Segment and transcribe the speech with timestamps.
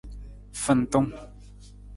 [0.63, 1.09] Fantung.